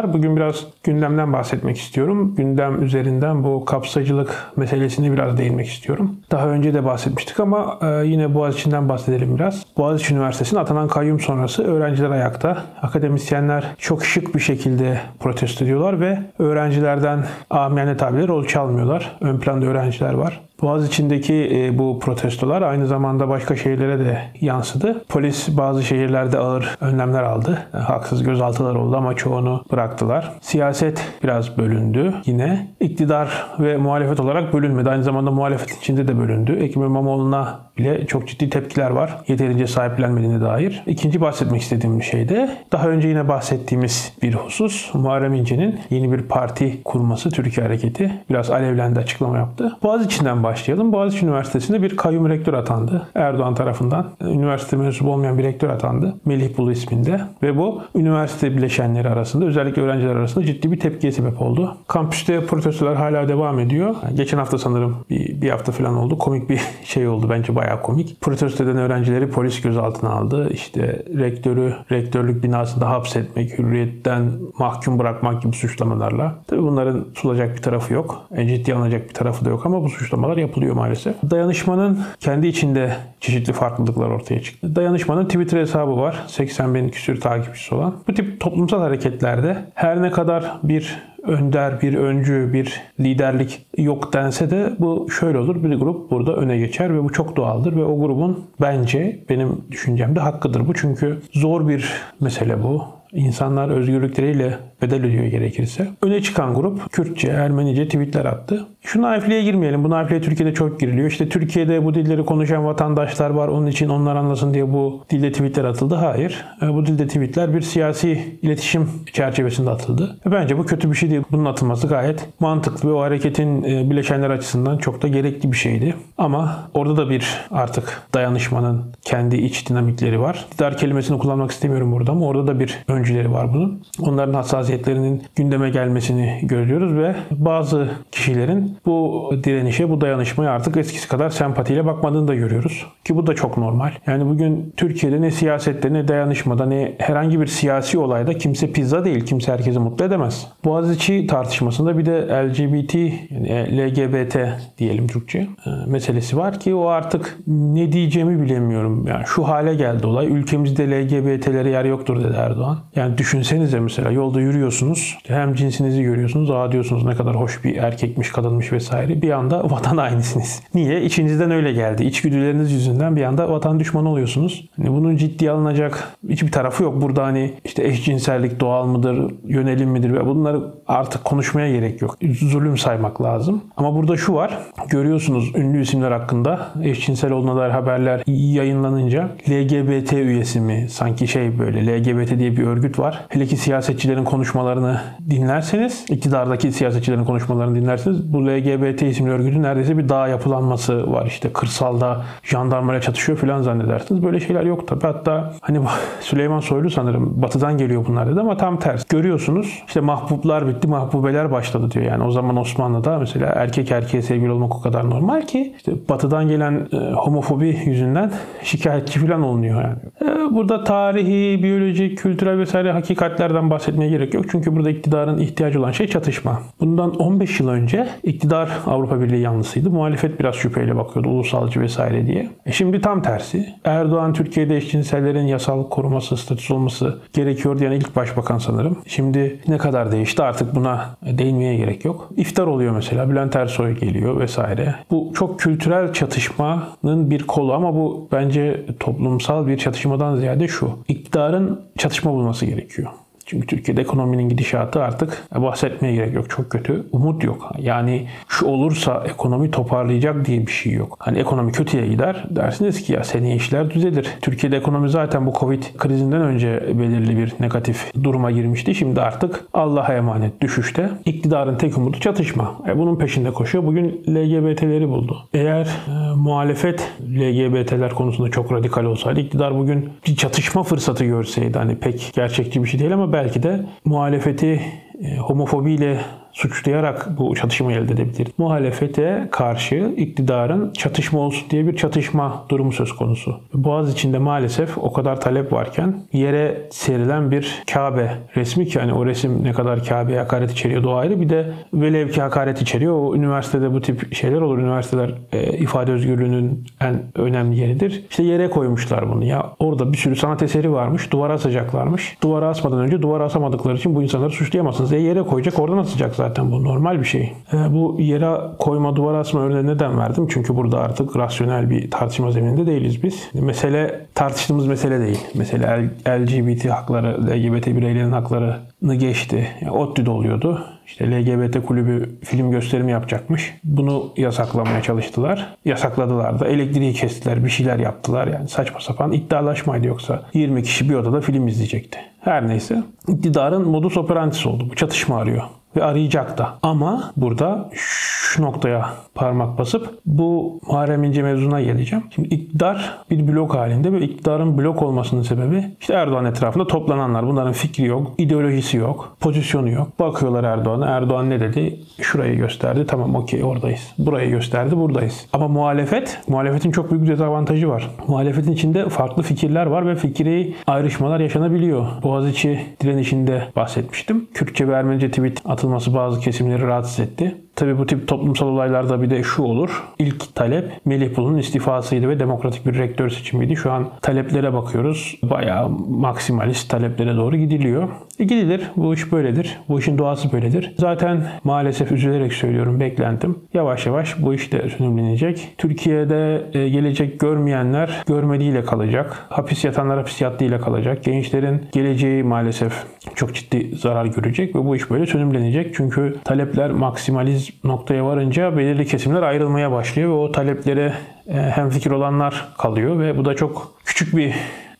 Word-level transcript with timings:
merhabalar. 0.00 0.12
Bugün 0.12 0.36
biraz 0.36 0.66
gündemden 0.84 1.32
bahsetmek 1.32 1.78
istiyorum. 1.78 2.34
Gündem 2.36 2.82
üzerinden 2.82 3.44
bu 3.44 3.64
kapsayıcılık 3.64 4.52
meselesini 4.56 5.12
biraz 5.12 5.38
değinmek 5.38 5.66
istiyorum. 5.66 6.16
Daha 6.30 6.48
önce 6.48 6.74
de 6.74 6.84
bahsetmiştik 6.84 7.40
ama 7.40 7.78
e, 7.82 8.06
yine 8.06 8.34
Boğaziçi'nden 8.34 8.88
bahsedelim 8.88 9.36
biraz. 9.36 9.62
Boğaziçi 9.76 10.14
Üniversitesi'nin 10.14 10.60
atanan 10.60 10.88
kayyum 10.88 11.20
sonrası 11.20 11.64
öğrenciler 11.64 12.10
ayakta. 12.10 12.64
Akademisyenler 12.82 13.64
çok 13.78 14.04
şık 14.04 14.34
bir 14.34 14.40
şekilde 14.40 15.00
protesto 15.20 15.64
ediyorlar 15.64 16.00
ve 16.00 16.18
öğrencilerden 16.38 17.24
amiyane 17.50 17.96
tabirler 17.96 18.28
rol 18.28 18.46
çalmıyorlar. 18.46 19.16
Ön 19.20 19.38
planda 19.38 19.66
öğrenciler 19.66 20.14
var. 20.14 20.40
Boğaz 20.62 20.86
içindeki 20.86 21.50
e, 21.54 21.78
bu 21.78 21.98
protestolar 21.98 22.62
aynı 22.62 22.86
zamanda 22.86 23.28
başka 23.28 23.56
şehirlere 23.56 23.98
de 23.98 24.22
yansıdı. 24.40 25.04
Polis 25.08 25.56
bazı 25.56 25.82
şehirlerde 25.82 26.38
ağır 26.38 26.76
önlemler 26.80 27.22
aldı. 27.22 27.58
E, 27.74 27.76
haksız 27.76 28.22
gözaltılar 28.22 28.74
oldu 28.74 28.96
ama 28.96 29.16
çoğunu 29.16 29.64
bıraktılar. 29.72 30.32
Siyaset 30.40 31.12
biraz 31.22 31.58
bölündü 31.58 32.14
yine. 32.26 32.70
İktidar 32.80 33.46
ve 33.58 33.76
muhalefet 33.76 34.20
olarak 34.20 34.52
bölünmedi. 34.52 34.90
Aynı 34.90 35.02
zamanda 35.02 35.30
muhalefet 35.30 35.78
içinde 35.78 36.08
de 36.08 36.18
bölündü. 36.18 36.58
Ekim 36.60 36.82
İmamoğlu'na 36.82 37.60
bile 37.80 38.06
çok 38.06 38.28
ciddi 38.28 38.50
tepkiler 38.50 38.90
var. 38.90 39.16
Yeterince 39.28 39.66
sahiplenmediğine 39.66 40.40
dair. 40.40 40.82
İkinci 40.86 41.20
bahsetmek 41.20 41.62
istediğim 41.62 42.02
şey 42.02 42.28
de 42.28 42.56
daha 42.72 42.88
önce 42.88 43.08
yine 43.08 43.28
bahsettiğimiz 43.28 44.12
bir 44.22 44.34
husus. 44.34 44.94
Muharrem 44.94 45.34
İnce'nin 45.34 45.80
yeni 45.90 46.12
bir 46.12 46.22
parti 46.22 46.82
kurması 46.84 47.30
Türkiye 47.30 47.66
Hareketi. 47.66 48.12
Biraz 48.30 48.50
alevlendi 48.50 48.98
açıklama 48.98 49.38
yaptı. 49.38 49.76
Boğaz 49.82 50.06
içinden 50.06 50.42
başlayalım. 50.42 50.92
Boğaziçi 50.92 51.26
Üniversitesi'nde 51.26 51.82
bir 51.82 51.96
kayyum 51.96 52.28
rektör 52.28 52.54
atandı. 52.54 53.06
Erdoğan 53.14 53.54
tarafından. 53.54 54.06
Üniversite 54.20 54.76
mensubu 54.76 55.12
olmayan 55.12 55.38
bir 55.38 55.44
rektör 55.44 55.68
atandı. 55.68 56.14
Melih 56.24 56.56
Bulu 56.58 56.72
isminde. 56.72 57.20
Ve 57.42 57.56
bu 57.56 57.82
üniversite 57.94 58.56
bileşenleri 58.56 59.08
arasında 59.08 59.44
özellikle 59.44 59.82
öğrenciler 59.82 60.16
arasında 60.16 60.44
ciddi 60.44 60.72
bir 60.72 60.80
tepkiye 60.80 61.12
sebep 61.12 61.42
oldu. 61.42 61.76
Kampüste 61.88 62.46
protestolar 62.46 62.96
hala 62.96 63.28
devam 63.28 63.58
ediyor. 63.58 63.94
Geçen 64.14 64.38
hafta 64.38 64.58
sanırım 64.58 64.96
bir, 65.10 65.40
bir 65.40 65.50
hafta 65.50 65.72
falan 65.72 65.96
oldu. 65.96 66.18
Komik 66.18 66.50
bir 66.50 66.60
şey 66.84 67.08
oldu 67.08 67.26
bence 67.30 67.54
bayağı 67.54 67.69
komik. 67.76 68.20
Protesto 68.20 68.64
eden 68.64 68.76
öğrencileri 68.76 69.30
polis 69.30 69.60
gözaltına 69.60 70.10
aldı. 70.10 70.50
İşte 70.52 71.02
rektörü 71.18 71.74
rektörlük 71.92 72.42
binasında 72.42 72.90
hapsetmek, 72.90 73.58
hürriyetten 73.58 74.30
mahkum 74.58 74.98
bırakmak 74.98 75.42
gibi 75.42 75.56
suçlamalarla. 75.56 76.34
Tabii 76.46 76.62
bunların 76.62 77.06
sulacak 77.14 77.56
bir 77.56 77.62
tarafı 77.62 77.94
yok. 77.94 78.22
En 78.34 78.46
ciddi 78.46 78.74
alınacak 78.74 79.08
bir 79.08 79.14
tarafı 79.14 79.44
da 79.44 79.50
yok 79.50 79.66
ama 79.66 79.82
bu 79.82 79.88
suçlamalar 79.88 80.36
yapılıyor 80.36 80.74
maalesef. 80.74 81.14
Dayanışmanın 81.30 81.98
kendi 82.20 82.46
içinde 82.46 82.96
çeşitli 83.20 83.52
farklılıklar 83.52 84.08
ortaya 84.10 84.42
çıktı. 84.42 84.76
Dayanışmanın 84.76 85.24
Twitter 85.24 85.60
hesabı 85.60 85.96
var. 85.96 86.24
80 86.26 86.74
bin 86.74 86.88
küsür 86.88 87.20
takipçisi 87.20 87.74
olan. 87.74 87.94
Bu 88.08 88.14
tip 88.14 88.40
toplumsal 88.40 88.80
hareketlerde 88.80 89.58
her 89.74 90.02
ne 90.02 90.10
kadar 90.10 90.58
bir 90.62 91.09
önder, 91.22 91.80
bir 91.80 91.94
öncü, 91.94 92.52
bir 92.52 92.80
liderlik 93.00 93.66
yok 93.76 94.12
dense 94.12 94.50
de 94.50 94.72
bu 94.78 95.10
şöyle 95.10 95.38
olur. 95.38 95.64
Bir 95.64 95.74
grup 95.76 96.10
burada 96.10 96.36
öne 96.36 96.58
geçer 96.58 96.94
ve 96.94 97.04
bu 97.04 97.12
çok 97.12 97.36
doğaldır 97.36 97.76
ve 97.76 97.84
o 97.84 98.00
grubun 98.00 98.44
bence 98.60 99.24
benim 99.28 99.64
düşüncemde 99.70 100.20
hakkıdır 100.20 100.68
bu. 100.68 100.74
Çünkü 100.74 101.18
zor 101.32 101.68
bir 101.68 101.92
mesele 102.20 102.62
bu. 102.62 102.99
İnsanlar 103.12 103.68
özgürlükleriyle 103.68 104.58
bedel 104.82 105.04
ödüyor 105.04 105.24
gerekirse. 105.24 105.88
Öne 106.02 106.22
çıkan 106.22 106.54
grup 106.54 106.92
Kürtçe, 106.92 107.28
Ermenice 107.28 107.84
tweetler 107.84 108.24
attı. 108.24 108.66
Şu 108.82 109.02
naifliğe 109.02 109.42
girmeyelim. 109.42 109.84
Bu 109.84 109.90
naifliğe 109.90 110.20
Türkiye'de 110.20 110.54
çok 110.54 110.80
giriliyor. 110.80 111.08
İşte 111.08 111.28
Türkiye'de 111.28 111.84
bu 111.84 111.94
dilleri 111.94 112.24
konuşan 112.24 112.64
vatandaşlar 112.64 113.30
var. 113.30 113.48
Onun 113.48 113.66
için 113.66 113.88
onlar 113.88 114.16
anlasın 114.16 114.54
diye 114.54 114.72
bu 114.72 115.04
dilde 115.10 115.32
tweetler 115.32 115.64
atıldı. 115.64 115.94
Hayır. 115.94 116.44
E, 116.62 116.74
bu 116.74 116.86
dilde 116.86 117.06
tweetler 117.06 117.54
bir 117.54 117.60
siyasi 117.60 118.38
iletişim 118.42 118.88
çerçevesinde 119.12 119.70
atıldı. 119.70 120.16
Ve 120.26 120.32
bence 120.32 120.58
bu 120.58 120.66
kötü 120.66 120.90
bir 120.90 120.96
şey 120.96 121.10
değil. 121.10 121.22
Bunun 121.32 121.44
atılması 121.44 121.86
gayet 121.86 122.28
mantıklı 122.40 122.88
ve 122.88 122.92
o 122.92 123.00
hareketin 123.00 123.62
e, 123.62 123.90
bileşenler 123.90 124.30
açısından 124.30 124.78
çok 124.78 125.02
da 125.02 125.08
gerekli 125.08 125.52
bir 125.52 125.56
şeydi. 125.56 125.94
Ama 126.18 126.70
orada 126.74 126.96
da 126.96 127.10
bir 127.10 127.40
artık 127.50 128.02
dayanışmanın 128.14 128.84
kendi 129.02 129.36
iç 129.36 129.68
dinamikleri 129.68 130.20
var. 130.20 130.44
İktidar 130.46 130.76
kelimesini 130.76 131.18
kullanmak 131.18 131.50
istemiyorum 131.50 131.92
burada 131.92 132.12
ama 132.12 132.26
orada 132.26 132.46
da 132.46 132.60
bir 132.60 132.78
öncüleri 133.00 133.32
var 133.32 133.54
bunun. 133.54 133.82
Onların 134.00 134.34
hassasiyetlerinin 134.34 135.22
gündeme 135.36 135.70
gelmesini 135.70 136.40
görüyoruz 136.42 136.94
ve 136.94 137.14
bazı 137.30 137.88
kişilerin 138.12 138.78
bu 138.86 139.30
direnişe, 139.44 139.90
bu 139.90 140.00
dayanışmaya 140.00 140.50
artık 140.50 140.76
eskisi 140.76 141.08
kadar 141.08 141.30
sempatiyle 141.30 141.86
bakmadığını 141.86 142.28
da 142.28 142.34
görüyoruz. 142.34 142.86
Ki 143.04 143.16
bu 143.16 143.26
da 143.26 143.34
çok 143.34 143.58
normal. 143.58 143.90
Yani 144.06 144.26
bugün 144.26 144.74
Türkiye'de 144.76 145.20
ne 145.20 145.30
siyasette 145.30 145.92
ne 145.92 146.08
dayanışmada 146.08 146.66
ne 146.66 146.94
herhangi 146.98 147.40
bir 147.40 147.46
siyasi 147.46 147.98
olayda 147.98 148.38
kimse 148.38 148.72
pizza 148.72 149.04
değil, 149.04 149.24
kimse 149.24 149.52
herkesi 149.52 149.78
mutlu 149.78 150.04
edemez. 150.04 150.46
Boğaziçi 150.64 151.26
tartışmasında 151.26 151.98
bir 151.98 152.06
de 152.06 152.12
LGBT, 152.12 152.94
yani 152.94 153.78
LGBT 153.78 154.36
diyelim 154.78 155.06
Türkçe 155.06 155.38
e, 155.38 155.70
meselesi 155.86 156.36
var 156.36 156.60
ki 156.60 156.74
o 156.74 156.86
artık 156.86 157.38
ne 157.46 157.92
diyeceğimi 157.92 158.42
bilemiyorum. 158.42 159.06
Yani 159.06 159.24
şu 159.26 159.48
hale 159.48 159.74
geldi 159.74 160.06
olay. 160.06 160.26
Ülkemizde 160.26 160.90
LGBT'lere 160.90 161.70
yer 161.70 161.84
yoktur 161.84 162.24
dedi 162.24 162.34
Erdoğan. 162.36 162.78
Yani 162.96 163.18
düşünsenize 163.18 163.80
mesela 163.80 164.10
yolda 164.10 164.40
yürüyorsunuz. 164.40 165.18
Hem 165.26 165.54
cinsinizi 165.54 166.02
görüyorsunuz. 166.02 166.50
Aa 166.50 166.72
diyorsunuz 166.72 167.04
ne 167.04 167.14
kadar 167.14 167.36
hoş 167.36 167.64
bir 167.64 167.76
erkekmiş, 167.76 168.30
kadınmış 168.32 168.72
vesaire. 168.72 169.22
Bir 169.22 169.30
anda 169.30 169.70
vatan 169.70 169.96
hainisiniz. 169.96 170.62
Niye? 170.74 171.02
İçinizden 171.02 171.50
öyle 171.50 171.72
geldi. 171.72 172.04
İçgüdüleriniz 172.04 172.72
yüzünden 172.72 173.16
bir 173.16 173.22
anda 173.22 173.52
vatan 173.52 173.80
düşmanı 173.80 174.08
oluyorsunuz. 174.08 174.68
Hani 174.76 174.90
bunun 174.90 175.16
ciddiye 175.16 175.50
alınacak 175.50 176.08
hiçbir 176.28 176.52
tarafı 176.52 176.82
yok. 176.82 177.02
Burada 177.02 177.24
hani 177.24 177.54
işte 177.64 177.84
eşcinsellik 177.84 178.60
doğal 178.60 178.86
mıdır, 178.86 179.34
yönelim 179.44 179.90
midir 179.90 180.12
ve 180.12 180.26
bunları 180.26 180.60
artık 180.86 181.24
konuşmaya 181.24 181.72
gerek 181.72 182.02
yok. 182.02 182.16
Zulüm 182.32 182.78
saymak 182.78 183.22
lazım. 183.22 183.64
Ama 183.76 183.94
burada 183.94 184.16
şu 184.16 184.34
var. 184.34 184.58
Görüyorsunuz 184.88 185.52
ünlü 185.54 185.82
isimler 185.82 186.10
hakkında 186.10 186.68
eşcinsel 186.82 187.32
olduğuna 187.32 187.56
dair 187.56 187.70
haberler 187.70 188.22
yayınlanınca 188.26 189.28
LGBT 189.50 190.12
üyesi 190.12 190.60
mi? 190.60 190.86
Sanki 190.90 191.28
şey 191.28 191.58
böyle 191.58 191.86
LGBT 191.86 192.38
diye 192.38 192.56
bir 192.56 192.62
örgüt 192.62 192.79
var. 192.98 193.24
Hele 193.28 193.46
ki 193.46 193.56
siyasetçilerin 193.56 194.24
konuşmalarını 194.24 195.00
dinlerseniz, 195.30 196.04
iktidardaki 196.08 196.72
siyasetçilerin 196.72 197.24
konuşmalarını 197.24 197.74
dinlerseniz 197.74 198.32
bu 198.32 198.46
LGBT 198.46 199.02
isimli 199.02 199.30
örgütün 199.30 199.62
neredeyse 199.62 199.98
bir 199.98 200.08
dağ 200.08 200.28
yapılanması 200.28 201.12
var. 201.12 201.26
İşte 201.26 201.52
kırsalda 201.52 202.22
jandarmayla 202.42 203.00
çatışıyor 203.00 203.38
falan 203.38 203.62
zannedersiniz. 203.62 204.22
Böyle 204.22 204.40
şeyler 204.40 204.62
yok 204.62 204.88
tabi. 204.88 205.00
Hatta 205.02 205.52
hani 205.60 205.80
Süleyman 206.20 206.60
Soylu 206.60 206.90
sanırım 206.90 207.42
batıdan 207.42 207.78
geliyor 207.78 208.04
bunlar 208.08 208.30
dedi 208.30 208.40
ama 208.40 208.56
tam 208.56 208.78
tersi. 208.78 209.08
Görüyorsunuz 209.08 209.82
işte 209.86 210.00
mahbublar 210.00 210.68
bitti, 210.68 210.88
mahbubeler 210.88 211.52
başladı 211.52 211.90
diyor. 211.90 212.04
Yani 212.04 212.24
o 212.24 212.30
zaman 212.30 212.56
Osmanlı'da 212.56 213.18
mesela 213.18 213.46
erkek 213.46 213.90
erkeğe 213.90 214.22
sevgili 214.22 214.50
olmak 214.50 214.76
o 214.76 214.80
kadar 214.80 215.10
normal 215.10 215.42
ki 215.42 215.74
işte 215.76 215.92
batıdan 216.08 216.48
gelen 216.48 216.88
e, 216.92 216.96
homofobi 216.96 217.78
yüzünden 217.86 218.32
şikayetçi 218.62 219.20
falan 219.20 219.42
olunuyor 219.42 219.82
yani. 219.82 219.98
E, 220.22 220.54
burada 220.54 220.84
tarihi, 220.84 221.62
biyolojik, 221.62 222.18
kültürel 222.18 222.58
vesaire 222.70 222.92
hakikatlerden 222.92 223.70
bahsetmeye 223.70 224.10
gerek 224.10 224.34
yok. 224.34 224.44
Çünkü 224.50 224.76
burada 224.76 224.90
iktidarın 224.90 225.38
ihtiyacı 225.38 225.80
olan 225.80 225.92
şey 225.92 226.06
çatışma. 226.06 226.62
Bundan 226.80 227.16
15 227.16 227.60
yıl 227.60 227.68
önce 227.68 228.08
iktidar 228.22 228.70
Avrupa 228.86 229.20
Birliği 229.20 229.40
yanlısıydı. 229.40 229.90
Muhalefet 229.90 230.40
biraz 230.40 230.54
şüpheyle 230.54 230.96
bakıyordu 230.96 231.28
ulusalcı 231.28 231.80
vesaire 231.80 232.26
diye. 232.26 232.50
E 232.66 232.72
şimdi 232.72 233.00
tam 233.00 233.22
tersi. 233.22 233.74
Erdoğan 233.84 234.32
Türkiye'de 234.32 234.76
eşcinsellerin 234.76 235.46
yasal 235.46 235.88
koruması, 235.88 236.36
statüsü 236.36 236.74
olması 236.74 237.18
gerekiyor 237.32 237.78
diyen 237.78 237.92
ilk 237.92 238.16
başbakan 238.16 238.58
sanırım. 238.58 238.98
Şimdi 239.06 239.60
ne 239.68 239.78
kadar 239.78 240.12
değişti 240.12 240.42
artık 240.42 240.74
buna 240.74 241.16
değinmeye 241.22 241.76
gerek 241.76 242.04
yok. 242.04 242.30
İftar 242.36 242.66
oluyor 242.66 242.94
mesela. 242.94 243.30
Bülent 243.30 243.56
Ersoy 243.56 243.92
geliyor 243.92 244.40
vesaire. 244.40 244.94
Bu 245.10 245.32
çok 245.34 245.60
kültürel 245.60 246.12
çatışmanın 246.12 247.30
bir 247.30 247.42
kolu 247.46 247.72
ama 247.72 247.94
bu 247.94 248.28
bence 248.32 248.86
toplumsal 249.00 249.66
bir 249.66 249.78
çatışmadan 249.78 250.36
ziyade 250.36 250.68
şu. 250.68 250.90
İktidarın 251.08 251.80
çatışma 251.98 252.32
bulması 252.32 252.59
gerekiyor. 252.66 253.12
Çünkü 253.50 253.66
Türkiye'de 253.66 254.00
ekonominin 254.00 254.48
gidişatı 254.48 255.02
artık 255.02 255.42
bahsetmeye 255.54 256.14
gerek 256.14 256.34
yok. 256.34 256.50
Çok 256.50 256.70
kötü. 256.70 257.04
Umut 257.12 257.44
yok. 257.44 257.72
Yani 257.78 258.28
şu 258.48 258.66
olursa 258.66 259.24
ekonomi 259.26 259.70
toparlayacak 259.70 260.44
diye 260.44 260.66
bir 260.66 260.72
şey 260.72 260.92
yok. 260.92 261.16
Hani 261.18 261.38
ekonomi 261.38 261.72
kötüye 261.72 262.06
gider. 262.06 262.44
Dersiniz 262.50 263.02
ki 263.02 263.12
ya 263.12 263.24
seneye 263.24 263.56
işler 263.56 263.90
düzelir. 263.90 264.28
Türkiye'de 264.42 264.76
ekonomi 264.76 265.10
zaten 265.10 265.46
bu 265.46 265.52
Covid 265.60 265.82
krizinden 265.98 266.40
önce 266.40 266.98
belirli 266.98 267.36
bir 267.36 267.52
negatif 267.60 268.14
duruma 268.22 268.50
girmişti. 268.50 268.94
Şimdi 268.94 269.20
artık 269.20 269.64
Allah'a 269.74 270.14
emanet 270.14 270.60
düşüşte. 270.60 271.10
İktidarın 271.24 271.78
tek 271.78 271.98
umudu 271.98 272.20
çatışma. 272.20 272.82
E 272.88 272.98
bunun 272.98 273.16
peşinde 273.16 273.52
koşuyor. 273.52 273.84
Bugün 273.84 274.08
LGBT'leri 274.28 275.08
buldu. 275.08 275.38
Eğer 275.54 275.84
e, 275.84 276.34
muhalefet 276.36 277.12
LGBT'ler 277.22 278.14
konusunda 278.14 278.50
çok 278.50 278.72
radikal 278.72 279.04
olsaydı 279.04 279.40
iktidar 279.40 279.78
bugün 279.78 280.08
bir 280.26 280.36
çatışma 280.36 280.82
fırsatı 280.82 281.24
görseydi 281.24 281.78
hani 281.78 281.98
pek 281.98 282.30
gerçekçi 282.34 282.82
bir 282.82 282.88
şey 282.88 283.00
değil 283.00 283.14
ama 283.14 283.32
belki 283.40 283.62
de 283.62 283.80
muhalefeti 284.04 284.80
e, 285.22 285.36
homofobiyle 285.36 286.20
suçlayarak 286.52 287.38
bu 287.38 287.54
çatışmayı 287.54 287.98
elde 287.98 288.12
edebilir. 288.12 288.48
Muhalefete 288.58 289.48
karşı 289.50 290.14
iktidarın 290.16 290.92
çatışma 290.92 291.40
olsun 291.40 291.70
diye 291.70 291.86
bir 291.86 291.96
çatışma 291.96 292.64
durumu 292.68 292.92
söz 292.92 293.12
konusu. 293.12 293.60
Boğaz 293.74 294.12
içinde 294.12 294.38
maalesef 294.38 294.98
o 294.98 295.12
kadar 295.12 295.40
talep 295.40 295.72
varken 295.72 296.22
yere 296.32 296.88
serilen 296.90 297.50
bir 297.50 297.82
Kabe 297.92 298.30
resmi 298.56 298.86
ki 298.86 299.00
hani 299.00 299.12
o 299.12 299.26
resim 299.26 299.64
ne 299.64 299.72
kadar 299.72 300.04
Kabe'ye 300.04 300.38
hakaret 300.38 300.72
içeriyor 300.72 301.04
o 301.04 301.16
ayrı. 301.16 301.40
Bir 301.40 301.48
de 301.48 301.72
velev 301.94 302.28
ki 302.28 302.42
hakaret 302.42 302.82
içeriyor. 302.82 303.14
O 303.14 303.34
üniversitede 303.34 303.92
bu 303.92 304.00
tip 304.00 304.34
şeyler 304.34 304.60
olur. 304.60 304.78
Üniversiteler 304.78 305.34
e, 305.52 305.78
ifade 305.78 306.12
özgürlüğünün 306.12 306.86
en 307.00 307.22
önemli 307.34 307.76
yeridir. 307.76 308.24
İşte 308.30 308.42
yere 308.42 308.70
koymuşlar 308.70 309.30
bunu. 309.32 309.44
Ya 309.44 309.66
orada 309.78 310.12
bir 310.12 310.18
sürü 310.18 310.36
sanat 310.36 310.62
eseri 310.62 310.92
varmış. 310.92 311.32
Duvara 311.32 311.52
asacaklarmış. 311.52 312.36
Duvara 312.42 312.68
asmadan 312.68 312.98
önce 312.98 313.22
duvara 313.22 313.44
asamadıkları 313.44 313.96
için 313.96 314.14
bu 314.14 314.22
insanları 314.22 314.50
suçlayamazsınız. 314.50 315.12
E 315.12 315.18
yere 315.18 315.42
koyacak 315.42 315.78
oradan 315.78 315.98
asacak 315.98 316.34
zaten 316.40 316.72
bu 316.72 316.84
normal 316.84 317.20
bir 317.20 317.24
şey. 317.24 317.52
E, 317.72 317.76
bu 317.92 318.16
yere 318.20 318.56
koyma 318.78 319.16
duvara 319.16 319.38
asma 319.38 319.60
örneği 319.60 319.86
neden 319.86 320.18
verdim? 320.18 320.46
Çünkü 320.50 320.76
burada 320.76 320.98
artık 320.98 321.36
rasyonel 321.36 321.90
bir 321.90 322.10
tartışma 322.10 322.50
zemininde 322.50 322.86
değiliz 322.86 323.22
biz. 323.22 323.50
Mesele 323.54 324.26
tartıştığımız 324.34 324.86
mesele 324.86 325.20
değil. 325.20 325.38
Mesela 325.54 326.02
LGBT 326.28 326.90
hakları, 326.90 327.46
LGBT 327.46 327.86
bireylerin 327.86 328.32
haklarını 328.32 329.14
geçti. 329.14 329.68
Yani 329.80 329.92
ODTÜ'de 329.92 330.30
oluyordu. 330.30 330.84
İşte 331.06 331.30
LGBT 331.30 331.86
kulübü 331.86 332.38
film 332.44 332.70
gösterimi 332.70 333.10
yapacakmış. 333.10 333.74
Bunu 333.84 334.32
yasaklamaya 334.36 335.02
çalıştılar. 335.02 335.76
Yasakladılar 335.84 336.60
da. 336.60 336.68
Elektriği 336.68 337.12
kestiler, 337.12 337.64
bir 337.64 337.70
şeyler 337.70 337.98
yaptılar. 337.98 338.46
Yani 338.46 338.68
saçma 338.68 339.00
sapan 339.00 339.32
iddialaşmaydı 339.32 340.06
yoksa 340.06 340.42
20 340.54 340.82
kişi 340.82 341.10
bir 341.10 341.14
odada 341.14 341.40
film 341.40 341.68
izleyecekti. 341.68 342.18
Her 342.40 342.68
neyse. 342.68 343.02
İktidarın 343.28 343.88
modus 343.88 344.16
operandisi 344.16 344.68
oldu. 344.68 344.86
Bu 344.90 344.94
çatışma 344.94 345.36
arıyor 345.36 345.62
ve 345.96 346.04
arayacak 346.04 346.58
da. 346.58 346.78
Ama 346.82 347.32
burada 347.36 347.90
şu 347.92 348.19
noktaya 348.58 349.10
parmak 349.34 349.78
basıp 349.78 350.18
bu 350.26 350.80
Muharrem 350.86 351.24
İnce 351.24 351.42
mevzuna 351.42 351.80
geleceğim. 351.80 352.24
Şimdi 352.34 352.48
iktidar 352.48 353.18
bir 353.30 353.48
blok 353.48 353.74
halinde 353.74 354.12
ve 354.12 354.20
iktidarın 354.20 354.78
blok 354.78 355.02
olmasının 355.02 355.42
sebebi 355.42 355.84
işte 356.00 356.14
Erdoğan 356.14 356.44
etrafında 356.44 356.86
toplananlar. 356.86 357.46
Bunların 357.46 357.72
fikri 357.72 358.04
yok, 358.04 358.32
ideolojisi 358.38 358.96
yok, 358.96 359.36
pozisyonu 359.40 359.90
yok. 359.90 360.08
Bakıyorlar 360.20 360.64
Erdoğan'a. 360.64 361.06
Erdoğan 361.06 361.50
ne 361.50 361.60
dedi? 361.60 362.00
Şurayı 362.20 362.56
gösterdi. 362.56 363.06
Tamam 363.08 363.34
okey 363.34 363.64
oradayız. 363.64 364.12
Burayı 364.18 364.50
gösterdi 364.50 364.96
buradayız. 364.96 365.46
Ama 365.52 365.68
muhalefet, 365.68 366.40
muhalefetin 366.48 366.90
çok 366.90 367.10
büyük 367.10 367.28
dezavantajı 367.28 367.88
var. 367.88 368.10
Muhalefetin 368.28 368.72
içinde 368.72 369.08
farklı 369.08 369.42
fikirler 369.42 369.86
var 369.86 370.06
ve 370.06 370.14
fikri 370.14 370.74
ayrışmalar 370.86 371.40
yaşanabiliyor. 371.40 372.06
Boğaziçi 372.22 372.80
direnişinde 373.00 373.62
bahsetmiştim. 373.76 374.48
Kürtçe 374.54 374.88
ve 374.88 374.92
Ermenice 374.92 375.30
tweet 375.30 375.62
atılması 375.64 376.14
bazı 376.14 376.40
kesimleri 376.40 376.82
rahatsız 376.82 377.20
etti. 377.20 377.56
Tabii 377.80 377.98
bu 377.98 378.06
tip 378.06 378.28
toplumsal 378.28 378.66
olaylarda 378.66 379.22
bir 379.22 379.30
de 379.30 379.42
şu 379.42 379.62
olur. 379.62 380.02
İlk 380.18 380.54
talep 380.54 380.92
Melih 381.04 381.36
Bulu'nun 381.36 381.58
istifasıydı 381.58 382.28
ve 382.28 382.40
demokratik 382.40 382.86
bir 382.86 382.98
rektör 382.98 383.28
seçimiydi. 383.28 383.76
Şu 383.76 383.92
an 383.92 384.08
taleplere 384.22 384.72
bakıyoruz. 384.72 385.38
Bayağı 385.42 385.88
maksimalist 386.08 386.90
taleplere 386.90 387.36
doğru 387.36 387.56
gidiliyor. 387.56 388.08
E 388.38 388.44
gidilir. 388.44 388.90
Bu 388.96 389.14
iş 389.14 389.32
böyledir. 389.32 389.80
Bu 389.88 389.98
işin 389.98 390.18
doğası 390.18 390.52
böyledir. 390.52 390.94
Zaten 390.98 391.42
maalesef 391.64 392.12
üzülerek 392.12 392.52
söylüyorum 392.52 393.00
beklentim. 393.00 393.58
Yavaş 393.74 394.06
yavaş 394.06 394.42
bu 394.42 394.54
iş 394.54 394.72
de 394.72 394.88
sönümlenecek. 394.98 395.74
Türkiye'de 395.78 396.66
e, 396.72 396.88
gelecek 396.88 397.40
görmeyenler 397.40 398.22
görmediğiyle 398.26 398.84
kalacak. 398.84 399.46
Hapis 399.48 399.84
yatanlar 399.84 400.18
hapis 400.18 400.40
yattığıyla 400.40 400.80
kalacak. 400.80 401.24
Gençlerin 401.24 401.82
geleceği 401.92 402.42
maalesef 402.42 403.04
çok 403.34 403.54
ciddi 403.54 403.96
zarar 403.96 404.26
görecek 404.26 404.76
ve 404.76 404.84
bu 404.84 404.96
iş 404.96 405.10
böyle 405.10 405.26
sönümlenecek. 405.26 405.94
Çünkü 405.94 406.36
talepler 406.44 406.90
maksimalizm 406.90 407.69
noktaya 407.84 408.26
varınca 408.26 408.76
belirli 408.76 409.06
kesimler 409.06 409.42
ayrılmaya 409.42 409.92
başlıyor 409.92 410.28
ve 410.28 410.34
o 410.34 410.52
taleplere 410.52 411.14
e, 411.48 411.52
hem 411.52 411.90
fikir 411.90 412.10
olanlar 412.10 412.68
kalıyor 412.78 413.18
ve 413.18 413.38
bu 413.38 413.44
da 413.44 413.56
çok 413.56 413.94
küçük 414.04 414.36
bir 414.36 414.54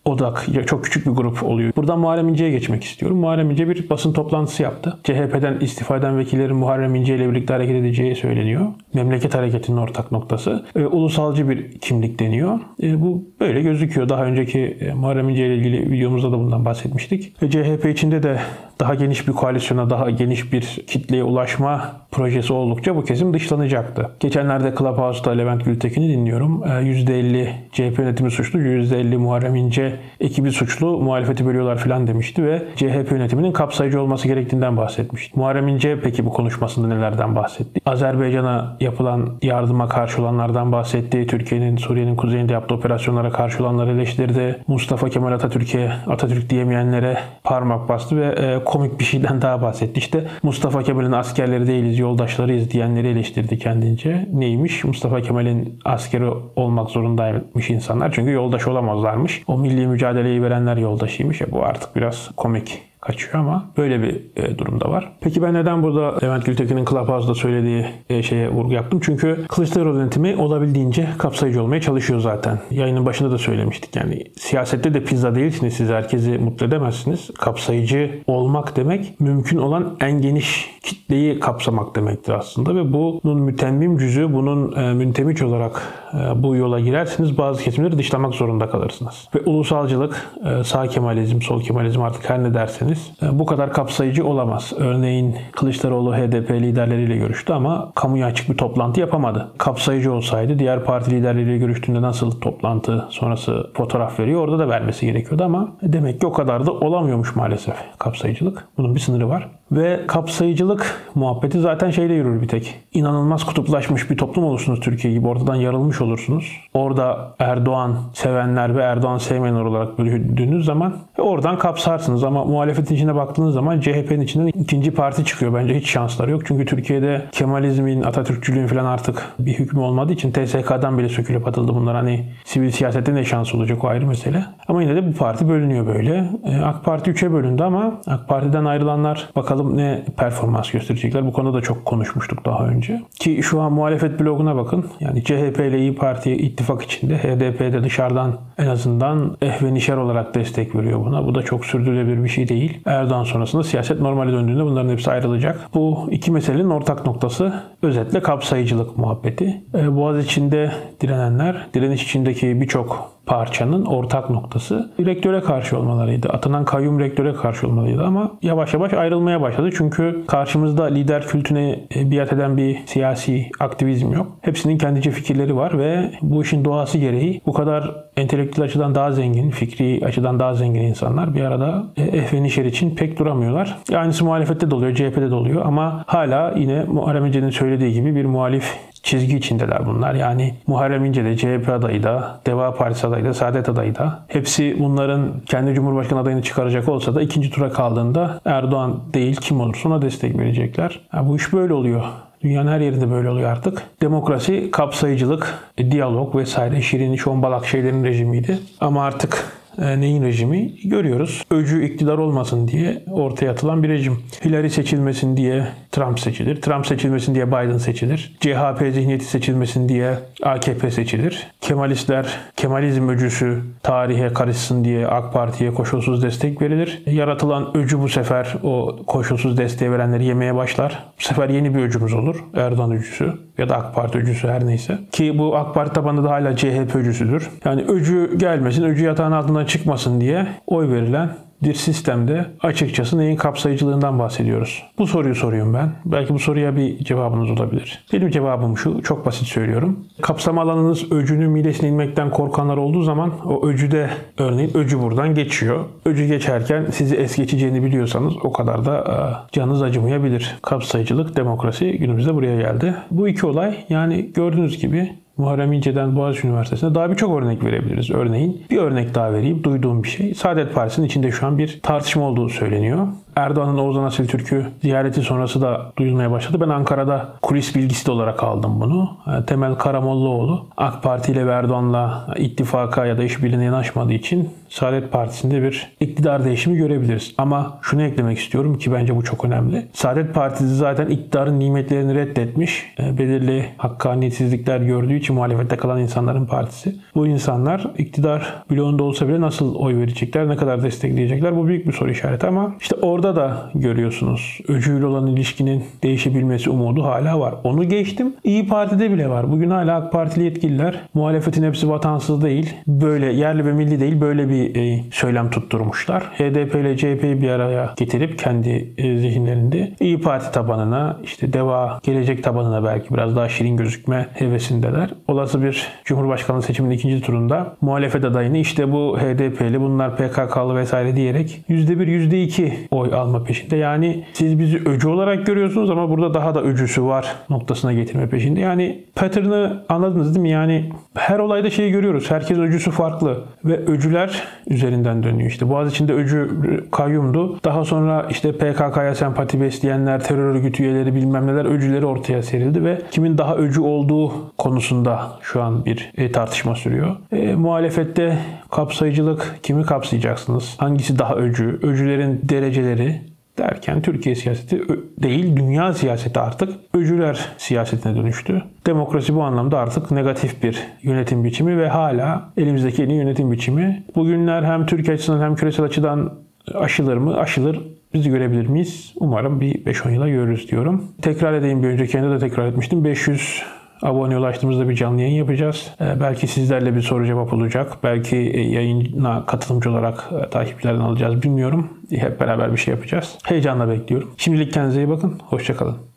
odak, 0.04 0.46
çok 0.66 0.84
küçük 0.84 1.06
bir 1.06 1.10
grup 1.10 1.42
oluyor. 1.42 1.72
Buradan 1.76 1.98
Muharrem 1.98 2.28
İnce'ye 2.28 2.50
geçmek 2.50 2.84
istiyorum. 2.84 3.18
Muharrem 3.18 3.50
İnce 3.50 3.68
bir 3.68 3.90
basın 3.90 4.12
toplantısı 4.12 4.62
yaptı. 4.62 4.98
CHP'den 5.04 5.60
istifa 5.60 5.96
eden 5.96 6.18
vekillerin 6.18 6.56
Muharrem 6.56 6.94
İnce 6.94 7.16
ile 7.16 7.30
birlikte 7.30 7.54
hareket 7.54 7.76
edeceği 7.76 8.16
söyleniyor. 8.16 8.66
Memleket 8.94 9.34
hareketinin 9.34 9.76
ortak 9.76 10.12
noktası. 10.12 10.64
E, 10.76 10.86
ulusalcı 10.86 11.48
bir 11.48 11.78
kimlik 11.78 12.20
deniyor. 12.20 12.58
E, 12.82 13.00
bu 13.00 13.24
böyle 13.40 13.62
gözüküyor. 13.62 14.08
Daha 14.08 14.24
önceki 14.24 14.60
e, 14.60 14.94
Muharrem 14.94 15.28
İnce 15.28 15.46
ile 15.46 15.56
ilgili 15.56 15.90
videomuzda 15.90 16.32
da 16.32 16.38
bundan 16.38 16.64
bahsetmiştik. 16.64 17.42
Ve 17.42 17.50
CHP 17.50 17.86
içinde 17.86 18.22
de 18.22 18.40
daha 18.80 18.94
geniş 18.94 19.28
bir 19.28 19.32
koalisyona, 19.32 19.90
daha 19.90 20.10
geniş 20.10 20.52
bir 20.52 20.62
kitleye 20.86 21.24
ulaşma 21.24 21.92
projesi 22.10 22.52
oldukça 22.52 22.96
bu 22.96 23.04
kesim 23.04 23.34
dışlanacaktı. 23.34 24.10
Geçenlerde 24.20 24.74
Clubhouse'da 24.78 25.30
Levent 25.30 25.64
Gültekin'i 25.64 26.08
dinliyorum. 26.08 26.62
%50 26.62 27.48
CHP 27.72 27.98
yönetimi 27.98 28.30
suçlu, 28.30 28.60
%50 28.60 29.16
Muharrem 29.16 29.56
İnce 29.56 29.96
ekibi 30.20 30.52
suçlu, 30.52 30.98
muhalefeti 30.98 31.46
bölüyorlar 31.46 31.78
falan 31.78 32.06
demişti 32.06 32.44
ve 32.44 32.62
CHP 32.76 33.12
yönetiminin 33.12 33.52
kapsayıcı 33.52 34.02
olması 34.02 34.28
gerektiğinden 34.28 34.76
bahsetmişti. 34.76 35.38
Muharrem 35.38 35.68
İnce 35.68 36.00
peki 36.00 36.26
bu 36.26 36.32
konuşmasında 36.32 36.88
nelerden 36.88 37.36
bahsetti? 37.36 37.80
Azerbaycan'a 37.86 38.76
yapılan 38.80 39.38
yardıma 39.42 39.88
karşı 39.88 40.22
olanlardan 40.22 40.72
bahsetti. 40.72 41.26
Türkiye'nin 41.26 41.76
Suriye'nin 41.76 42.16
kuzeyinde 42.16 42.52
yaptığı 42.52 42.74
operasyonlara 42.74 43.30
karşı 43.30 43.62
olanları 43.62 43.90
eleştirdi. 43.90 44.62
Mustafa 44.66 45.08
Kemal 45.08 45.32
Atatürk'e 45.32 45.92
Atatürk 46.06 46.50
diyemeyenlere 46.50 47.18
parmak 47.44 47.88
bastı 47.88 48.16
ve 48.16 48.26
e, 48.26 48.64
komik 48.70 49.00
bir 49.00 49.04
şeyden 49.04 49.42
daha 49.42 49.62
bahsetti. 49.62 49.98
İşte 49.98 50.26
Mustafa 50.42 50.82
Kemal'in 50.82 51.12
askerleri 51.12 51.66
değiliz, 51.66 51.98
yoldaşlarıyız 51.98 52.70
diyenleri 52.70 53.08
eleştirdi 53.08 53.58
kendince. 53.58 54.28
Neymiş? 54.32 54.84
Mustafa 54.84 55.22
Kemal'in 55.22 55.78
askeri 55.84 56.30
olmak 56.56 56.90
zorundaymış 56.90 57.70
insanlar. 57.70 58.12
Çünkü 58.12 58.30
yoldaş 58.30 58.66
olamazlarmış. 58.66 59.42
O 59.46 59.58
milli 59.58 59.86
mücadeleyi 59.86 60.42
verenler 60.42 60.76
yoldaşıymış. 60.76 61.40
Ya 61.40 61.46
bu 61.50 61.64
artık 61.64 61.96
biraz 61.96 62.30
komik 62.36 62.89
kaçıyor 63.00 63.34
ama 63.34 63.70
böyle 63.76 64.02
bir 64.02 64.20
e, 64.36 64.58
durumda 64.58 64.90
var. 64.90 65.12
Peki 65.20 65.42
ben 65.42 65.54
neden 65.54 65.82
burada 65.82 66.18
Levent 66.22 66.46
Gültekin'in 66.46 66.84
Clubhouse'da 66.84 67.34
söylediği 67.34 67.86
e, 68.10 68.22
şeye 68.22 68.48
vurgu 68.48 68.72
yaptım? 68.72 69.00
Çünkü 69.02 69.46
Kılıçdaroğlu 69.48 69.98
yönetimi 69.98 70.36
olabildiğince 70.36 71.08
kapsayıcı 71.18 71.62
olmaya 71.62 71.80
çalışıyor 71.80 72.20
zaten. 72.20 72.58
Yayının 72.70 73.06
başında 73.06 73.30
da 73.30 73.38
söylemiştik. 73.38 73.96
Yani 73.96 74.24
siyasette 74.36 74.94
de 74.94 75.04
pizza 75.04 75.34
değilsiniz. 75.34 75.74
Siz 75.74 75.88
herkesi 75.88 76.38
mutlu 76.38 76.66
edemezsiniz. 76.66 77.30
Kapsayıcı 77.38 78.22
olmak 78.26 78.76
demek 78.76 79.20
mümkün 79.20 79.58
olan 79.58 79.96
en 80.00 80.20
geniş 80.20 80.70
kitleyi 80.82 81.40
kapsamak 81.40 81.96
demektir 81.96 82.32
aslında 82.32 82.74
ve 82.74 82.92
bunun 82.92 83.40
mütemmim 83.40 83.98
cüzü, 83.98 84.32
bunun 84.32 84.76
e, 84.76 84.92
müntemiç 84.94 85.42
olarak 85.42 85.82
e, 86.14 86.42
bu 86.42 86.56
yola 86.56 86.80
girersiniz 86.80 87.38
bazı 87.38 87.62
kesimleri 87.62 87.98
dışlamak 87.98 88.34
zorunda 88.34 88.70
kalırsınız. 88.70 89.28
Ve 89.34 89.40
ulusalcılık, 89.40 90.30
e, 90.44 90.64
sağ 90.64 90.86
kemalizm, 90.86 91.42
sol 91.42 91.62
kemalizm 91.62 92.02
artık 92.02 92.30
her 92.30 92.42
ne 92.42 92.54
derseniz 92.54 92.70
ederseniz 92.70 93.12
bu 93.22 93.46
kadar 93.46 93.72
kapsayıcı 93.72 94.26
olamaz. 94.26 94.72
Örneğin 94.76 95.36
Kılıçdaroğlu 95.52 96.14
HDP 96.14 96.50
liderleriyle 96.50 97.16
görüştü 97.16 97.52
ama 97.52 97.92
kamuya 97.94 98.26
açık 98.26 98.50
bir 98.50 98.56
toplantı 98.56 99.00
yapamadı. 99.00 99.48
Kapsayıcı 99.58 100.12
olsaydı 100.12 100.58
diğer 100.58 100.84
parti 100.84 101.10
liderleriyle 101.10 101.58
görüştüğünde 101.58 102.02
nasıl 102.02 102.30
toplantı 102.30 103.06
sonrası 103.10 103.70
fotoğraf 103.74 104.20
veriyor 104.20 104.40
orada 104.40 104.58
da 104.58 104.68
vermesi 104.68 105.06
gerekiyordu 105.06 105.44
ama 105.44 105.72
demek 105.82 106.20
ki 106.20 106.26
o 106.26 106.32
kadar 106.32 106.66
da 106.66 106.72
olamıyormuş 106.72 107.36
maalesef 107.36 107.74
kapsayıcılık. 107.98 108.64
Bunun 108.78 108.94
bir 108.94 109.00
sınırı 109.00 109.28
var. 109.28 109.48
Ve 109.72 110.00
kapsayıcılık 110.06 110.79
muhabbeti 111.14 111.60
zaten 111.60 111.90
şeyle 111.90 112.14
yürür 112.14 112.42
bir 112.42 112.48
tek. 112.48 112.80
İnanılmaz 112.92 113.44
kutuplaşmış 113.44 114.10
bir 114.10 114.16
toplum 114.16 114.44
olursunuz 114.44 114.80
Türkiye 114.80 115.12
gibi. 115.12 115.28
Ortadan 115.28 115.54
yarılmış 115.54 116.00
olursunuz. 116.00 116.60
Orada 116.74 117.34
Erdoğan 117.38 117.96
sevenler 118.14 118.76
ve 118.76 118.82
Erdoğan 118.82 119.18
sevmeyenler 119.18 119.60
olarak 119.60 119.98
bölündüğünüz 119.98 120.64
zaman 120.64 120.96
oradan 121.18 121.58
kapsarsınız. 121.58 122.24
Ama 122.24 122.44
muhalefetin 122.44 122.94
içine 122.94 123.14
baktığınız 123.14 123.54
zaman 123.54 123.80
CHP'nin 123.80 124.20
içinden 124.20 124.46
ikinci 124.46 124.90
parti 124.90 125.24
çıkıyor. 125.24 125.54
Bence 125.54 125.74
hiç 125.74 125.90
şansları 125.90 126.30
yok. 126.30 126.42
Çünkü 126.46 126.64
Türkiye'de 126.64 127.22
Kemalizmin, 127.32 128.02
Atatürkçülüğün 128.02 128.66
falan 128.66 128.84
artık 128.84 129.28
bir 129.38 129.52
hükmü 129.52 129.80
olmadığı 129.80 130.12
için 130.12 130.32
TSK'dan 130.32 130.98
bile 130.98 131.08
sökülüp 131.08 131.48
atıldı 131.48 131.74
bunlar. 131.74 131.96
Hani 131.96 132.24
sivil 132.44 132.70
siyasette 132.70 133.14
ne 133.14 133.24
şans 133.24 133.54
olacak 133.54 133.84
o 133.84 133.88
ayrı 133.88 134.06
mesele. 134.06 134.44
Ama 134.68 134.82
yine 134.82 134.96
de 134.96 135.08
bu 135.08 135.12
parti 135.12 135.48
bölünüyor 135.48 135.86
böyle. 135.86 136.30
E, 136.44 136.60
AK 136.60 136.84
Parti 136.84 137.10
3'e 137.10 137.32
bölündü 137.32 137.62
ama 137.62 138.00
AK 138.06 138.28
Parti'den 138.28 138.64
ayrılanlar 138.64 139.28
bakalım 139.36 139.76
ne 139.76 140.04
performans 140.16 140.59
gösterecekler. 140.72 141.26
Bu 141.26 141.32
konuda 141.32 141.58
da 141.58 141.62
çok 141.62 141.84
konuşmuştuk 141.84 142.44
daha 142.44 142.66
önce. 142.66 143.02
Ki 143.20 143.40
şu 143.42 143.60
an 143.60 143.72
muhalefet 143.72 144.20
bloguna 144.20 144.56
bakın. 144.56 144.86
Yani 145.00 145.24
CHP 145.24 145.58
ile 145.58 145.78
İyi 145.78 145.94
Parti 145.94 146.32
ittifak 146.32 146.82
içinde. 146.82 147.18
HDP 147.18 147.60
de 147.60 147.84
dışarıdan 147.84 148.38
en 148.58 148.66
azından 148.66 149.36
ehvenişer 149.42 149.96
olarak 149.96 150.34
destek 150.34 150.74
veriyor 150.74 151.04
buna. 151.04 151.26
Bu 151.26 151.34
da 151.34 151.42
çok 151.42 151.66
sürdürülebilir 151.66 152.24
bir 152.24 152.28
şey 152.28 152.48
değil. 152.48 152.80
Erdoğan 152.86 153.24
sonrasında 153.24 153.62
siyaset 153.62 154.00
normale 154.00 154.32
döndüğünde 154.32 154.64
bunların 154.64 154.90
hepsi 154.90 155.10
ayrılacak. 155.10 155.68
Bu 155.74 156.08
iki 156.10 156.30
meselenin 156.30 156.70
ortak 156.70 157.06
noktası 157.06 157.54
özetle 157.82 158.22
kapsayıcılık 158.22 158.98
muhabbeti. 158.98 159.62
E, 159.74 159.96
Boğaz 159.96 160.24
içinde 160.24 160.72
direnenler, 161.00 161.66
direniş 161.74 162.04
içindeki 162.04 162.60
birçok 162.60 163.10
parçanın 163.26 163.84
ortak 163.84 164.30
noktası 164.30 164.90
rektöre 165.00 165.40
karşı 165.40 165.78
olmalarıydı. 165.78 166.28
Atanan 166.28 166.64
kayyum 166.64 167.00
rektöre 167.00 167.34
karşı 167.34 167.66
olmalıydı 167.66 168.04
ama 168.04 168.29
yavaş 168.42 168.74
yavaş 168.74 168.92
ayrılmaya 168.92 169.40
başladı. 169.40 169.70
Çünkü 169.76 170.24
karşımızda 170.26 170.84
lider 170.84 171.26
kültüne 171.26 171.80
e, 171.96 172.10
biat 172.10 172.32
eden 172.32 172.56
bir 172.56 172.78
siyasi 172.86 173.50
aktivizm 173.60 174.12
yok. 174.12 174.26
Hepsinin 174.40 174.78
kendice 174.78 175.10
fikirleri 175.10 175.56
var 175.56 175.78
ve 175.78 176.10
bu 176.22 176.42
işin 176.42 176.64
doğası 176.64 176.98
gereği 176.98 177.40
bu 177.46 177.52
kadar 177.52 177.94
entelektüel 178.16 178.64
açıdan 178.64 178.94
daha 178.94 179.12
zengin, 179.12 179.50
fikri 179.50 180.06
açıdan 180.06 180.40
daha 180.40 180.54
zengin 180.54 180.80
insanlar 180.80 181.34
bir 181.34 181.40
arada 181.40 181.84
e, 181.96 182.02
ehven 182.02 182.44
işer 182.44 182.64
için 182.64 182.94
pek 182.96 183.18
duramıyorlar. 183.18 183.78
Aynısı 183.94 184.24
muhalefette 184.24 184.70
de 184.70 184.74
oluyor, 184.74 184.94
CHP'de 184.94 185.30
de 185.30 185.34
oluyor 185.34 185.66
ama 185.66 186.04
hala 186.06 186.54
yine 186.56 186.84
Muharrem 186.84 187.26
İnce'nin 187.26 187.50
söylediği 187.50 187.92
gibi 187.92 188.14
bir 188.14 188.24
muhalif 188.24 188.76
çizgi 189.02 189.36
içindeler 189.36 189.86
bunlar. 189.86 190.14
Yani 190.14 190.54
Muharrem 190.66 191.04
İnce 191.04 191.24
de, 191.24 191.36
CHP 191.36 191.68
adayı 191.68 192.02
da, 192.02 192.40
Deva 192.46 192.74
Partisi 192.74 193.06
adayı 193.06 193.24
da, 193.24 193.34
Saadet 193.34 193.68
adayı 193.68 193.94
da. 193.94 194.22
Hepsi 194.28 194.76
bunların 194.78 195.32
kendi 195.46 195.74
Cumhurbaşkanı 195.74 196.20
adayını 196.20 196.42
çıkaracak 196.42 196.88
olsa 196.88 197.14
da 197.14 197.22
ikinci 197.22 197.50
tura 197.50 197.70
kaldığında 197.70 198.40
Erdoğan 198.44 199.00
değil 199.14 199.36
kim 199.36 199.60
olursa 199.60 199.88
ona 199.88 200.02
destek 200.02 200.38
verecekler. 200.38 201.00
Yani 201.14 201.28
bu 201.28 201.36
iş 201.36 201.52
böyle 201.52 201.74
oluyor. 201.74 202.04
Dünyanın 202.42 202.72
her 202.72 202.80
yerinde 202.80 203.10
böyle 203.10 203.30
oluyor 203.30 203.50
artık. 203.50 203.82
Demokrasi, 204.02 204.70
kapsayıcılık, 204.70 205.54
diyalog 205.78 206.36
vesaire 206.36 206.82
şirin, 206.82 207.16
şombalak 207.16 207.66
şeylerin 207.66 208.04
rejimiydi. 208.04 208.58
Ama 208.80 209.04
artık 209.04 209.59
neyin 209.78 210.22
rejimi 210.22 210.74
görüyoruz. 210.84 211.44
Öcü 211.50 211.84
iktidar 211.84 212.18
olmasın 212.18 212.68
diye 212.68 213.02
ortaya 213.10 213.50
atılan 213.50 213.82
bir 213.82 213.88
rejim. 213.88 214.18
Hillary 214.44 214.68
seçilmesin 214.68 215.36
diye 215.36 215.66
Trump 215.92 216.20
seçilir. 216.20 216.62
Trump 216.62 216.86
seçilmesin 216.86 217.34
diye 217.34 217.46
Biden 217.48 217.78
seçilir. 217.78 218.36
CHP 218.40 218.92
zihniyeti 218.92 219.24
seçilmesin 219.24 219.88
diye 219.88 220.14
AKP 220.42 220.90
seçilir. 220.90 221.46
Kemalistler 221.60 222.26
Kemalizm 222.56 223.08
öcüsü 223.08 223.62
tarihe 223.82 224.32
karışsın 224.32 224.84
diye 224.84 225.06
AK 225.06 225.32
Parti'ye 225.32 225.74
koşulsuz 225.74 226.22
destek 226.22 226.62
verilir. 226.62 227.02
Yaratılan 227.06 227.76
öcü 227.76 228.00
bu 228.00 228.08
sefer 228.08 228.54
o 228.62 228.96
koşulsuz 229.06 229.58
desteği 229.58 229.92
verenleri 229.92 230.24
yemeye 230.24 230.54
başlar. 230.54 231.04
Bu 231.18 231.22
sefer 231.22 231.48
yeni 231.48 231.74
bir 231.74 231.82
öcümüz 231.82 232.14
olur. 232.14 232.44
Erdoğan 232.54 232.92
öcüsü 232.92 233.32
ya 233.58 233.68
da 233.68 233.76
AK 233.76 233.94
Parti 233.94 234.18
öcüsü 234.18 234.48
her 234.48 234.66
neyse. 234.66 234.98
Ki 235.12 235.38
bu 235.38 235.56
AK 235.56 235.74
Parti 235.74 235.92
tabanında 235.92 236.24
da 236.24 236.30
hala 236.30 236.56
CHP 236.56 236.96
öcüsüdür. 236.96 237.50
Yani 237.64 237.82
öcü 237.82 238.38
gelmesin, 238.38 238.84
öcü 238.84 239.04
yatağın 239.04 239.32
altından 239.60 239.66
çıkmasın 239.66 240.20
diye 240.20 240.46
oy 240.66 240.88
verilen 240.88 241.30
bir 241.62 241.74
sistemde 241.74 242.46
açıkçası 242.62 243.18
neyin 243.18 243.36
kapsayıcılığından 243.36 244.18
bahsediyoruz. 244.18 244.82
Bu 244.98 245.06
soruyu 245.06 245.34
soruyorum 245.34 245.74
ben. 245.74 245.92
Belki 246.04 246.34
bu 246.34 246.38
soruya 246.38 246.76
bir 246.76 247.04
cevabınız 247.04 247.50
olabilir. 247.50 248.04
Benim 248.12 248.30
cevabım 248.30 248.76
şu, 248.76 249.02
çok 249.02 249.26
basit 249.26 249.48
söylüyorum. 249.48 250.06
Kapsama 250.22 250.62
alanınız 250.62 251.12
öcünün 251.12 251.50
midesine 251.50 251.88
inmekten 251.88 252.30
korkanlar 252.30 252.76
olduğu 252.76 253.02
zaman 253.02 253.32
o 253.44 253.66
öcüde 253.66 254.10
örneğin 254.38 254.76
öcü 254.76 255.02
buradan 255.02 255.34
geçiyor. 255.34 255.84
Öcü 256.04 256.26
geçerken 256.26 256.86
sizi 256.92 257.16
es 257.16 257.36
geçeceğini 257.36 257.82
biliyorsanız 257.82 258.34
o 258.42 258.52
kadar 258.52 258.84
da 258.84 258.96
e, 258.98 259.14
canınız 259.52 259.82
acımayabilir. 259.82 260.58
Kapsayıcılık, 260.62 261.36
demokrasi 261.36 261.98
günümüzde 261.98 262.34
buraya 262.34 262.56
geldi. 262.56 262.94
Bu 263.10 263.28
iki 263.28 263.46
olay 263.46 263.74
yani 263.88 264.30
gördüğünüz 264.34 264.78
gibi 264.78 265.12
Muharrem 265.40 265.72
İnce'den 265.72 266.16
Boğaziçi 266.16 266.46
Üniversitesi'nde 266.46 266.94
daha 266.94 267.10
birçok 267.10 267.42
örnek 267.42 267.64
verebiliriz. 267.64 268.10
Örneğin 268.10 268.62
bir 268.70 268.76
örnek 268.76 269.14
daha 269.14 269.32
vereyim. 269.32 269.64
Duyduğum 269.64 270.02
bir 270.02 270.08
şey. 270.08 270.34
Saadet 270.34 270.74
Partisi'nin 270.74 271.06
içinde 271.06 271.30
şu 271.30 271.46
an 271.46 271.58
bir 271.58 271.80
tartışma 271.82 272.24
olduğu 272.24 272.48
söyleniyor. 272.48 273.08
Erdoğan'ın 273.40 273.78
Oğuzhan 273.78 274.04
Asil 274.04 274.28
Türk'ü 274.28 274.66
ziyareti 274.82 275.22
sonrası 275.22 275.60
da 275.60 275.92
duyulmaya 275.98 276.30
başladı. 276.30 276.60
Ben 276.60 276.68
Ankara'da 276.68 277.28
kulis 277.42 277.76
bilgisi 277.76 278.10
olarak 278.10 278.42
aldım 278.42 278.80
bunu. 278.80 279.10
E, 279.26 279.46
Temel 279.46 279.74
Karamollaoğlu 279.74 280.66
AK 280.76 281.02
Parti 281.02 281.32
ile 281.32 281.40
Erdoğan'la 281.40 282.26
ittifaka 282.36 283.06
ya 283.06 283.18
da 283.18 283.24
işbirliğine 283.24 283.64
yanaşmadığı 283.64 284.12
için 284.12 284.50
Saadet 284.68 285.12
Partisi'nde 285.12 285.62
bir 285.62 285.92
iktidar 286.00 286.44
değişimi 286.44 286.76
görebiliriz. 286.76 287.34
Ama 287.38 287.78
şunu 287.82 288.02
eklemek 288.02 288.38
istiyorum 288.38 288.78
ki 288.78 288.92
bence 288.92 289.16
bu 289.16 289.24
çok 289.24 289.44
önemli. 289.44 289.86
Saadet 289.92 290.34
Partisi 290.34 290.74
zaten 290.74 291.06
iktidarın 291.06 291.60
nimetlerini 291.60 292.14
reddetmiş. 292.14 292.94
E, 292.98 293.18
belirli 293.18 293.64
hakkaniyetsizlikler 293.76 294.80
gördüğü 294.80 295.14
için 295.14 295.34
muhalefette 295.34 295.76
kalan 295.76 296.00
insanların 296.00 296.46
partisi. 296.46 296.96
Bu 297.14 297.26
insanlar 297.26 297.86
iktidar 297.98 298.62
bloğunda 298.70 299.02
olsa 299.02 299.28
bile 299.28 299.40
nasıl 299.40 299.74
oy 299.74 299.96
verecekler, 299.96 300.48
ne 300.48 300.56
kadar 300.56 300.82
destekleyecekler 300.82 301.56
bu 301.56 301.66
büyük 301.66 301.86
bir 301.86 301.92
soru 301.92 302.10
işareti 302.10 302.46
ama 302.46 302.74
işte 302.80 302.96
orada 303.02 303.29
da 303.36 303.70
görüyorsunuz 303.74 304.58
öcüyle 304.68 305.06
olan 305.06 305.26
ilişkinin 305.26 305.84
değişebilmesi 306.02 306.70
umudu 306.70 307.04
hala 307.04 307.40
var. 307.40 307.54
Onu 307.64 307.88
geçtim. 307.88 308.34
İyi 308.44 308.68
Parti'de 308.68 309.10
bile 309.10 309.28
var. 309.28 309.52
Bugün 309.52 309.70
hala 309.70 309.96
AK 309.96 310.12
Partili 310.12 310.44
yetkililer 310.44 311.00
muhalefetin 311.14 311.62
hepsi 311.62 311.88
vatansız 311.88 312.42
değil. 312.42 312.74
Böyle 312.86 313.32
yerli 313.32 313.64
ve 313.66 313.72
milli 313.72 314.00
değil 314.00 314.20
böyle 314.20 314.48
bir 314.48 314.76
e, 314.76 315.04
söylem 315.12 315.50
tutturmuşlar. 315.50 316.22
HDP 316.22 316.74
ile 316.74 316.96
CHP'yi 316.96 317.42
bir 317.42 317.48
araya 317.48 317.94
getirip 317.96 318.38
kendi 318.38 318.94
e, 318.98 319.18
zihinlerinde 319.18 319.92
İyi 320.00 320.20
Parti 320.20 320.52
tabanına 320.52 321.16
işte 321.24 321.52
DEVA 321.52 322.00
gelecek 322.02 322.44
tabanına 322.44 322.84
belki 322.84 323.14
biraz 323.14 323.36
daha 323.36 323.48
şirin 323.48 323.76
gözükme 323.76 324.28
hevesindeler. 324.34 325.10
Olası 325.28 325.62
bir 325.62 325.88
Cumhurbaşkanlığı 326.04 326.62
seçiminin 326.62 326.94
ikinci 326.94 327.22
turunda 327.22 327.76
muhalefet 327.80 328.24
adayını 328.24 328.58
işte 328.58 328.92
bu 328.92 329.18
HDP'li 329.18 329.80
bunlar 329.80 330.16
PKK'lı 330.16 330.76
vesaire 330.76 331.16
diyerek 331.16 331.60
%1 331.68 332.10
%2 332.30 332.72
oy 332.90 333.14
alma 333.20 333.44
peşinde. 333.44 333.76
Yani 333.76 334.24
siz 334.32 334.58
bizi 334.58 334.78
öcü 334.88 335.08
olarak 335.08 335.46
görüyorsunuz 335.46 335.90
ama 335.90 336.10
burada 336.10 336.34
daha 336.34 336.54
da 336.54 336.62
öcüsü 336.62 337.04
var 337.04 337.36
noktasına 337.50 337.92
getirme 337.92 338.28
peşinde. 338.28 338.60
Yani 338.60 339.04
pattern'ı 339.14 339.84
anladınız 339.88 340.34
değil 340.34 340.42
mi? 340.42 340.50
Yani 340.50 340.92
her 341.14 341.38
olayda 341.38 341.70
şeyi 341.70 341.92
görüyoruz. 341.92 342.30
Herkes 342.30 342.58
öcüsü 342.58 342.90
farklı 342.90 343.44
ve 343.64 343.76
öcüler 343.76 344.42
üzerinden 344.66 345.22
dönüyor. 345.22 345.50
İşte 345.50 345.68
Boğaz 345.68 345.90
içinde 345.90 346.12
öcü 346.12 346.50
kayyumdu. 346.90 347.58
Daha 347.64 347.84
sonra 347.84 348.26
işte 348.30 348.52
PKK'ya 348.52 349.14
sempati 349.14 349.60
besleyenler, 349.60 350.24
terör 350.24 350.54
örgütü 350.54 350.82
üyeleri 350.82 351.14
bilmem 351.14 351.46
neler 351.46 351.64
öcüleri 351.64 352.06
ortaya 352.06 352.42
serildi 352.42 352.84
ve 352.84 352.98
kimin 353.10 353.38
daha 353.38 353.56
öcü 353.56 353.80
olduğu 353.80 354.56
konusunda 354.58 355.28
şu 355.40 355.62
an 355.62 355.84
bir 355.84 356.12
e, 356.16 356.32
tartışma 356.32 356.74
sürüyor. 356.74 357.16
E, 357.32 357.54
muhalefette 357.54 358.38
kapsayıcılık 358.70 359.58
kimi 359.62 359.84
kapsayacaksınız? 359.84 360.74
Hangisi 360.78 361.18
daha 361.18 361.34
öcü? 361.34 361.78
Öcülerin 361.82 362.40
dereceleri 362.42 363.20
derken 363.58 364.02
Türkiye 364.02 364.34
siyaseti 364.34 364.82
değil 365.22 365.56
dünya 365.56 365.92
siyaseti 365.92 366.40
artık 366.40 366.72
öcüler 366.94 367.48
siyasetine 367.58 368.16
dönüştü. 368.16 368.62
Demokrasi 368.86 369.34
bu 369.34 369.42
anlamda 369.42 369.78
artık 369.78 370.10
negatif 370.10 370.62
bir 370.62 370.78
yönetim 371.02 371.44
biçimi 371.44 371.78
ve 371.78 371.88
hala 371.88 372.52
elimizdeki 372.56 373.02
en 373.02 373.08
iyi 373.08 373.18
yönetim 373.18 373.52
biçimi. 373.52 374.02
Bugünler 374.16 374.62
hem 374.62 374.86
Türkiye 374.86 375.14
açısından 375.14 375.44
hem 375.44 375.54
küresel 375.54 375.84
açıdan 375.84 376.34
aşılır 376.74 377.16
mı? 377.16 377.36
Aşılır. 377.36 377.80
Biz 378.14 378.28
görebilir 378.28 378.66
miyiz? 378.66 379.12
Umarım 379.16 379.60
bir 379.60 379.84
5-10 379.84 380.12
yıla 380.12 380.28
görürüz 380.28 380.70
diyorum. 380.70 381.04
Tekrar 381.22 381.52
edeyim 381.52 381.82
bir 381.82 381.88
önceki 381.88 382.22
da 382.22 382.38
tekrar 382.38 382.66
etmiştim. 382.66 383.04
500 383.04 383.62
abone 384.02 384.38
ulaştığımızda 384.38 384.88
bir 384.88 384.94
canlı 384.94 385.20
yayın 385.20 385.34
yapacağız. 385.34 385.90
Ee, 386.00 386.20
belki 386.20 386.46
sizlerle 386.46 386.96
bir 386.96 387.02
soru 387.02 387.26
cevap 387.26 387.52
olacak. 387.52 387.92
Belki 388.02 388.36
e, 388.36 388.60
yayına 388.60 389.46
katılımcı 389.46 389.90
olarak 389.90 390.30
e, 390.46 390.50
takipçilerden 390.50 391.00
alacağız 391.00 391.42
bilmiyorum. 391.42 391.88
Hep 392.10 392.40
beraber 392.40 392.72
bir 392.72 392.76
şey 392.76 392.94
yapacağız. 392.94 393.38
Heyecanla 393.44 393.88
bekliyorum. 393.88 394.30
Şimdilik 394.36 394.72
kendinize 394.72 395.00
iyi 395.00 395.08
bakın. 395.08 395.40
Hoşçakalın. 395.44 396.09